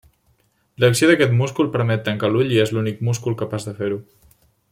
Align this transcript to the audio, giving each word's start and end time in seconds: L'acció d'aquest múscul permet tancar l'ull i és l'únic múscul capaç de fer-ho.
L'acció 0.83 1.09
d'aquest 1.11 1.35
múscul 1.41 1.69
permet 1.75 2.01
tancar 2.09 2.33
l'ull 2.33 2.55
i 2.57 2.59
és 2.65 2.73
l'únic 2.77 3.05
múscul 3.11 3.39
capaç 3.43 3.69
de 3.69 3.77
fer-ho. 3.83 4.03